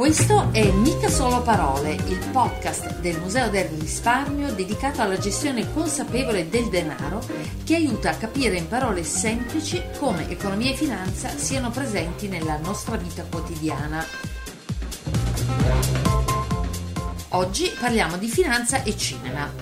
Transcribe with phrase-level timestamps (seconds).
[0.00, 6.48] Questo è Mica Solo Parole, il podcast del Museo del Risparmio dedicato alla gestione consapevole
[6.48, 7.22] del denaro
[7.64, 12.96] che aiuta a capire in parole semplici come economia e finanza siano presenti nella nostra
[12.96, 14.02] vita quotidiana.
[17.32, 19.52] Oggi parliamo di finanza e cinema.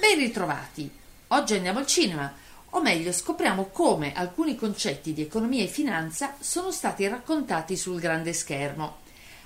[0.00, 0.90] Ben ritrovati!
[1.32, 2.32] Oggi andiamo al cinema
[2.70, 8.32] o meglio scopriamo come alcuni concetti di economia e finanza sono stati raccontati sul grande
[8.32, 8.98] schermo.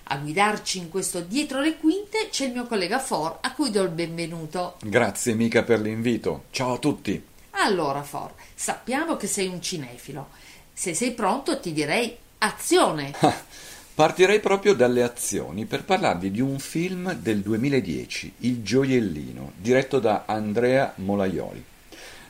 [0.04, 3.82] A guidarci in questo dietro le quinte c'è il mio collega For, a cui do
[3.82, 4.76] il benvenuto.
[4.82, 6.44] Grazie mica per l'invito.
[6.50, 7.22] Ciao a tutti.
[7.50, 10.28] Allora For, sappiamo che sei un cinefilo.
[10.72, 13.14] Se sei pronto ti direi azione.
[13.94, 20.24] Partirei proprio dalle azioni per parlarvi di un film del 2010, Il gioiellino, diretto da
[20.26, 21.64] Andrea Molaioli.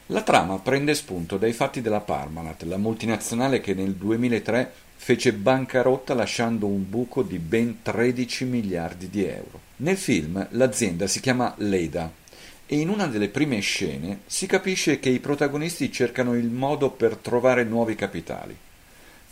[0.09, 6.13] La trama prende spunto dai fatti della Parmalat, la multinazionale che nel 2003 fece bancarotta
[6.13, 9.61] lasciando un buco di ben 13 miliardi di euro.
[9.77, 12.13] Nel film l'azienda si chiama Leda
[12.67, 17.17] e in una delle prime scene si capisce che i protagonisti cercano il modo per
[17.17, 18.55] trovare nuovi capitali.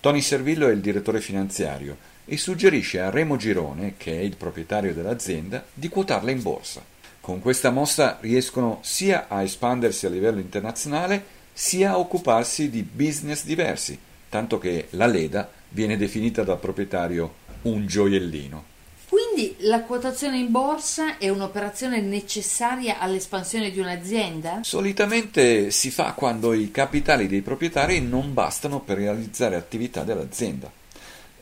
[0.01, 4.95] Tony Servillo è il direttore finanziario e suggerisce a Remo Girone, che è il proprietario
[4.95, 6.92] dell'azienda, di quotarla in borsa.
[7.23, 13.45] Con questa mossa riescono sia a espandersi a livello internazionale sia a occuparsi di business
[13.45, 13.97] diversi,
[14.29, 18.65] tanto che la Leda viene definita dal proprietario un gioiellino.
[19.09, 24.59] Quindi la quotazione in borsa è un'operazione necessaria all'espansione di un'azienda?
[24.65, 30.82] Solitamente si fa quando i capitali dei proprietari non bastano per realizzare attività dell'azienda.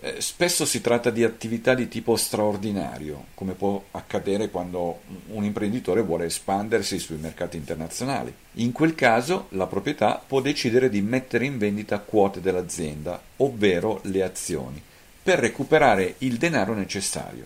[0.03, 6.01] Eh, spesso si tratta di attività di tipo straordinario, come può accadere quando un imprenditore
[6.01, 8.33] vuole espandersi sui mercati internazionali.
[8.55, 14.23] In quel caso la proprietà può decidere di mettere in vendita quote dell'azienda, ovvero le
[14.23, 14.83] azioni,
[15.23, 17.45] per recuperare il denaro necessario.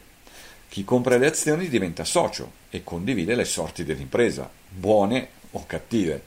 [0.69, 6.22] Chi compra le azioni diventa socio e condivide le sorti dell'impresa, buone o cattive.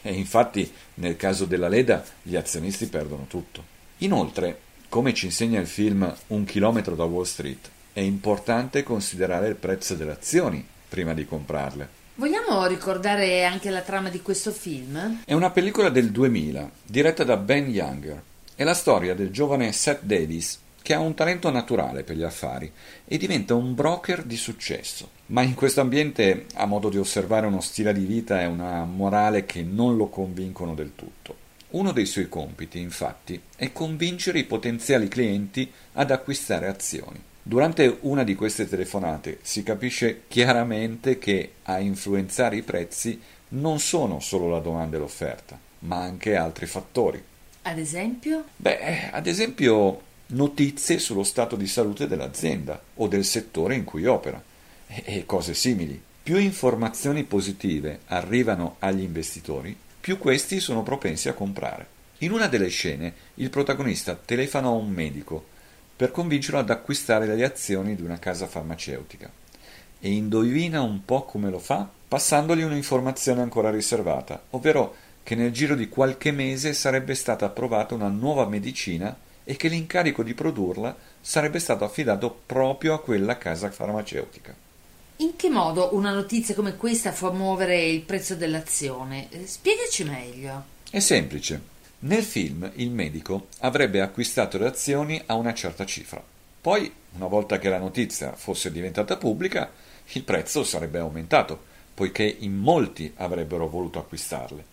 [0.00, 3.64] E infatti nel caso della Leda gli azionisti perdono tutto.
[3.98, 9.54] Inoltre, come ci insegna il film Un chilometro da Wall Street, è importante considerare il
[9.54, 11.88] prezzo delle azioni prima di comprarle.
[12.16, 15.22] Vogliamo ricordare anche la trama di questo film?
[15.24, 18.22] È una pellicola del 2000, diretta da Ben Younger.
[18.54, 22.70] È la storia del giovane Seth Davis che ha un talento naturale per gli affari
[23.06, 25.08] e diventa un broker di successo.
[25.28, 29.46] Ma in questo ambiente ha modo di osservare uno stile di vita e una morale
[29.46, 31.41] che non lo convincono del tutto.
[31.72, 37.20] Uno dei suoi compiti, infatti, è convincere i potenziali clienti ad acquistare azioni.
[37.42, 44.20] Durante una di queste telefonate si capisce chiaramente che a influenzare i prezzi non sono
[44.20, 47.22] solo la domanda e l'offerta, ma anche altri fattori.
[47.62, 48.44] Ad esempio?
[48.56, 54.42] Beh, ad esempio notizie sullo stato di salute dell'azienda o del settore in cui opera
[54.86, 56.00] e, cose simili.
[56.22, 61.86] Più informazioni positive arrivano agli investitori, più questi sono propensi a comprare.
[62.18, 65.44] In una delle scene il protagonista telefona a un medico
[65.94, 69.30] per convincerlo ad acquistare le azioni di una casa farmaceutica
[70.00, 74.92] e indovina un po' come lo fa passandogli un'informazione ancora riservata, ovvero
[75.22, 80.24] che nel giro di qualche mese sarebbe stata approvata una nuova medicina e che l'incarico
[80.24, 84.52] di produrla sarebbe stato affidato proprio a quella casa farmaceutica.
[85.16, 89.28] In che modo una notizia come questa fa muovere il prezzo dell'azione?
[89.30, 90.64] Eh, spiegaci meglio.
[90.90, 91.70] È semplice.
[92.00, 96.22] Nel film il medico avrebbe acquistato le azioni a una certa cifra.
[96.60, 99.70] Poi, una volta che la notizia fosse diventata pubblica,
[100.12, 101.60] il prezzo sarebbe aumentato,
[101.94, 104.64] poiché in molti avrebbero voluto acquistarle.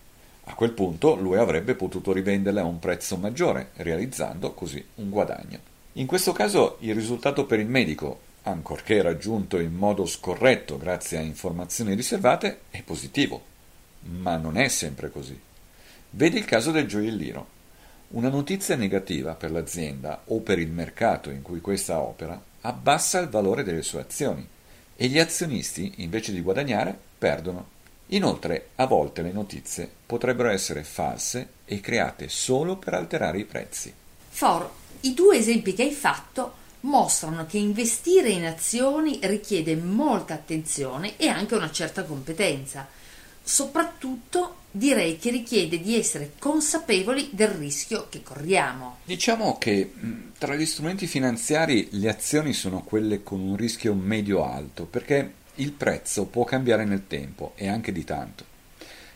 [0.44, 5.58] A quel punto lui avrebbe potuto rivenderle a un prezzo maggiore, realizzando così un guadagno.
[5.94, 11.22] In questo caso il risultato per il medico ancorché raggiunto in modo scorretto grazie a
[11.22, 13.42] informazioni riservate, è positivo.
[14.02, 15.38] Ma non è sempre così.
[16.10, 17.58] Vedi il caso del gioiellino.
[18.08, 23.28] Una notizia negativa per l'azienda o per il mercato in cui questa opera abbassa il
[23.28, 24.46] valore delle sue azioni
[24.96, 27.78] e gli azionisti, invece di guadagnare, perdono.
[28.08, 33.94] Inoltre, a volte le notizie potrebbero essere false e create solo per alterare i prezzi.
[34.28, 34.68] For,
[35.02, 41.28] i due esempi che hai fatto mostrano che investire in azioni richiede molta attenzione e
[41.28, 42.88] anche una certa competenza.
[43.42, 48.98] Soprattutto direi che richiede di essere consapevoli del rischio che corriamo.
[49.04, 49.92] Diciamo che
[50.38, 56.26] tra gli strumenti finanziari le azioni sono quelle con un rischio medio-alto perché il prezzo
[56.26, 58.44] può cambiare nel tempo e anche di tanto.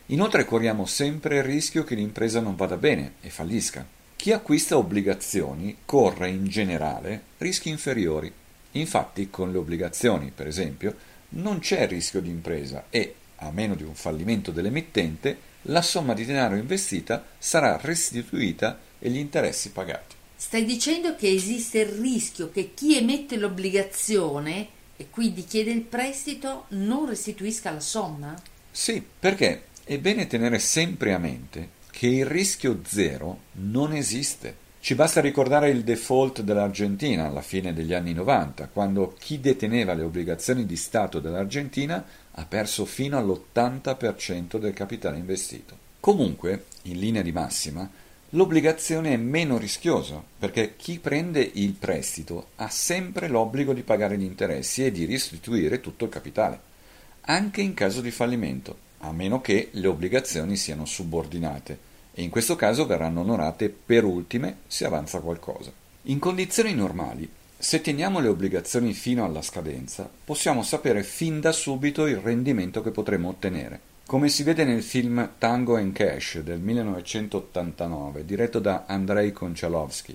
[0.06, 3.86] Inoltre corriamo sempre il rischio che l'impresa non vada bene e fallisca.
[4.24, 8.32] Chi acquista obbligazioni corre in generale rischi inferiori.
[8.70, 10.96] Infatti con le obbligazioni, per esempio,
[11.32, 16.24] non c'è rischio di impresa e, a meno di un fallimento dell'emittente, la somma di
[16.24, 20.14] denaro investita sarà restituita e gli interessi pagati.
[20.34, 26.64] Stai dicendo che esiste il rischio che chi emette l'obbligazione e quindi chiede il prestito
[26.68, 28.34] non restituisca la somma?
[28.70, 34.62] Sì, perché è bene tenere sempre a mente che il rischio zero non esiste.
[34.80, 40.02] Ci basta ricordare il default dell'Argentina alla fine degli anni 90, quando chi deteneva le
[40.02, 45.78] obbligazioni di Stato dell'Argentina ha perso fino all'80% del capitale investito.
[46.00, 47.88] Comunque, in linea di massima,
[48.30, 54.24] l'obbligazione è meno rischiosa perché chi prende il prestito ha sempre l'obbligo di pagare gli
[54.24, 56.58] interessi e di restituire tutto il capitale,
[57.20, 62.56] anche in caso di fallimento a meno che le obbligazioni siano subordinate e in questo
[62.56, 65.72] caso verranno onorate per ultime se avanza qualcosa.
[66.02, 72.06] In condizioni normali, se teniamo le obbligazioni fino alla scadenza, possiamo sapere fin da subito
[72.06, 73.80] il rendimento che potremo ottenere.
[74.06, 80.14] Come si vede nel film Tango and Cash del 1989, diretto da Andrei Konchalovsky,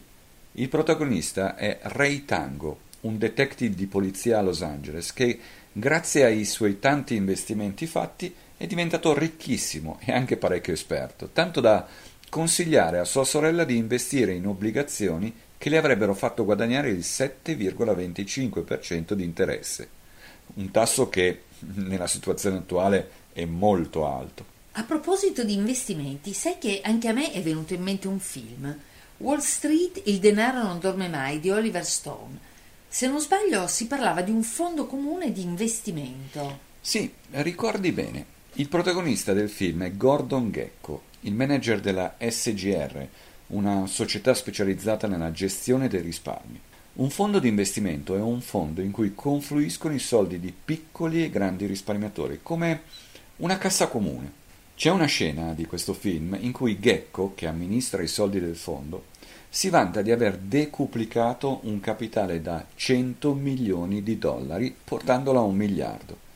[0.53, 5.39] il protagonista è Ray Tango, un detective di polizia a Los Angeles che,
[5.71, 11.87] grazie ai suoi tanti investimenti fatti, è diventato ricchissimo e anche parecchio esperto, tanto da
[12.29, 19.13] consigliare a sua sorella di investire in obbligazioni che le avrebbero fatto guadagnare il 7,25%
[19.13, 19.87] di interesse,
[20.55, 24.43] un tasso che nella situazione attuale è molto alto.
[24.73, 28.77] A proposito di investimenti, sai che anche a me è venuto in mente un film,
[29.19, 32.37] Wall Street, il denaro non dorme mai di Oliver Stone.
[32.89, 36.59] Se non sbaglio si parlava di un fondo comune di investimento.
[36.81, 38.37] Sì, ricordi bene.
[38.59, 43.07] Il protagonista del film è Gordon Gecko, il manager della SGR,
[43.47, 46.59] una società specializzata nella gestione dei risparmi.
[46.95, 51.29] Un fondo di investimento è un fondo in cui confluiscono i soldi di piccoli e
[51.29, 52.81] grandi risparmiatori, come
[53.37, 54.29] una cassa comune.
[54.75, 59.05] C'è una scena di questo film in cui Gecko, che amministra i soldi del fondo,
[59.47, 65.55] si vanta di aver decuplicato un capitale da 100 milioni di dollari, portandolo a un
[65.55, 66.27] miliardo.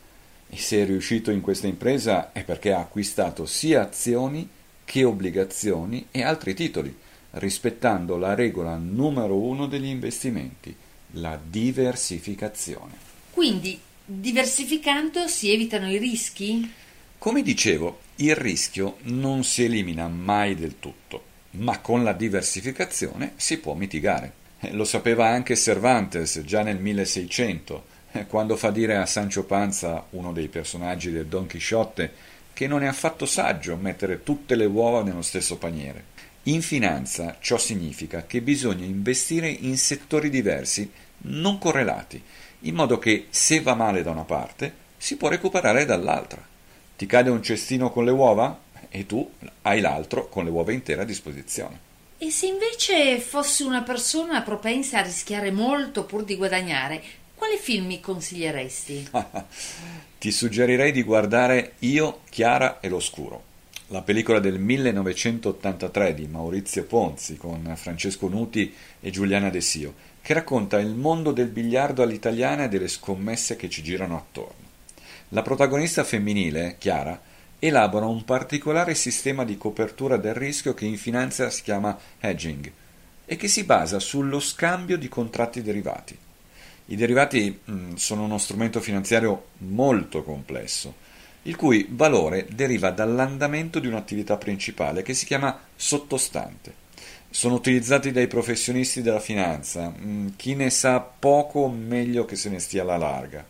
[0.54, 4.48] E se è riuscito in questa impresa è perché ha acquistato sia azioni
[4.84, 6.96] che obbligazioni e altri titoli,
[7.32, 10.72] rispettando la regola numero uno degli investimenti,
[11.14, 12.92] la diversificazione.
[13.32, 16.72] Quindi, diversificando si evitano i rischi?
[17.18, 23.58] Come dicevo, il rischio non si elimina mai del tutto, ma con la diversificazione si
[23.58, 24.32] può mitigare.
[24.60, 27.93] Eh, lo sapeva anche Cervantes già nel 1600 eh,
[28.28, 32.12] quando fa dire a Sancho Panza, uno dei personaggi del Don Chisciotte,
[32.52, 36.12] che non è affatto saggio mettere tutte le uova nello stesso paniere.
[36.44, 40.88] In finanza ciò significa che bisogna investire in settori diversi,
[41.22, 42.22] non correlati,
[42.60, 46.42] in modo che se va male da una parte si può recuperare dall'altra.
[46.96, 49.28] Ti cade un cestino con le uova e tu
[49.62, 51.92] hai l'altro con le uova intere a disposizione.
[52.18, 57.02] E se invece fossi una persona propensa a rischiare molto pur di guadagnare,
[57.34, 59.10] quale film mi consiglieresti?
[60.18, 63.42] Ti suggerirei di guardare Io, Chiara e l'Oscuro,
[63.88, 70.32] la pellicola del 1983 di Maurizio Ponzi con Francesco Nuti e Giuliana De Sio, che
[70.32, 74.62] racconta il mondo del biliardo all'italiana e delle scommesse che ci girano attorno.
[75.28, 77.20] La protagonista femminile, Chiara,
[77.58, 82.70] elabora un particolare sistema di copertura del rischio che in finanza si chiama hedging
[83.26, 86.16] e che si basa sullo scambio di contratti derivati.
[86.86, 90.94] I derivati mm, sono uno strumento finanziario molto complesso,
[91.42, 96.82] il cui valore deriva dall'andamento di un'attività principale che si chiama sottostante.
[97.30, 102.58] Sono utilizzati dai professionisti della finanza, mm, chi ne sa poco meglio che se ne
[102.58, 103.44] stia alla larga.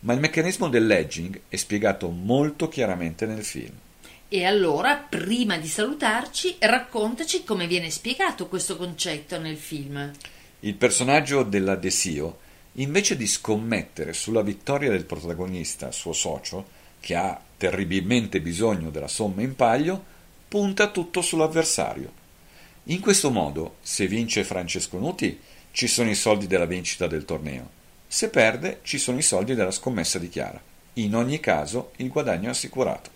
[0.00, 3.74] Ma il meccanismo dell'edging è spiegato molto chiaramente nel film.
[4.26, 10.10] E allora, prima di salutarci, raccontaci come viene spiegato questo concetto nel film.
[10.60, 12.38] Il personaggio dell'adesio
[12.74, 19.42] invece di scommettere sulla vittoria del protagonista, suo socio, che ha terribilmente bisogno della somma
[19.42, 20.04] in paglio,
[20.48, 22.12] punta tutto sull'avversario.
[22.84, 25.38] In questo modo, se vince Francesco Nuti,
[25.72, 27.78] ci sono i soldi della vincita del torneo.
[28.06, 30.60] Se perde, ci sono i soldi della scommessa di Chiara.
[30.94, 33.10] In ogni caso, il guadagno è assicurato.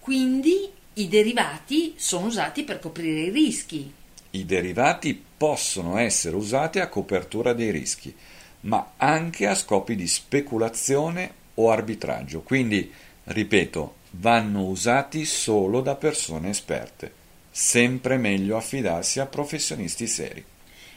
[0.00, 3.92] Quindi i derivati sono usati per coprire i rischi.
[4.30, 8.14] I derivati possono essere usati a copertura dei rischi,
[8.60, 12.40] ma anche a scopi di speculazione o arbitraggio.
[12.40, 12.92] Quindi,
[13.24, 17.18] ripeto, vanno usati solo da persone esperte.
[17.50, 20.44] sempre meglio affidarsi a professionisti seri.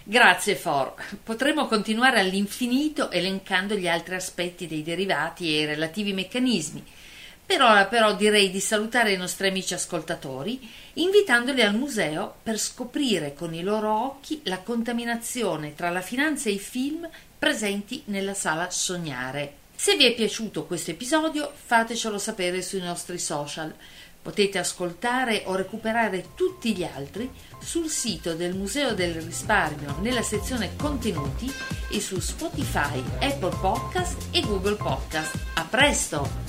[0.03, 0.93] Grazie For.
[1.23, 6.83] Potremmo continuare all'infinito elencando gli altri aspetti dei derivati e i relativi meccanismi.
[7.45, 10.59] Per ora però direi di salutare i nostri amici ascoltatori
[10.93, 16.53] invitandoli al museo per scoprire con i loro occhi la contaminazione tra la finanza e
[16.53, 17.07] i film
[17.43, 19.55] presenti nella sala Sognare.
[19.75, 23.75] Se vi è piaciuto questo episodio fatecelo sapere sui nostri social.
[24.21, 30.77] Potete ascoltare o recuperare tutti gli altri sul sito del Museo del Risparmio nella sezione
[30.77, 31.51] contenuti
[31.89, 35.37] e su Spotify, Apple Podcast e Google Podcast.
[35.55, 36.42] A presto!